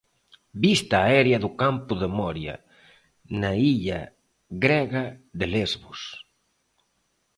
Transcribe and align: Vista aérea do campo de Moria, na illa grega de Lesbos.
Vista 0.63 0.95
aérea 1.01 1.41
do 1.43 1.51
campo 1.61 1.93
de 2.01 2.07
Moria, 2.17 2.55
na 3.41 3.51
illa 3.73 4.01
grega 4.63 5.03
de 5.39 5.45
Lesbos. 5.53 6.01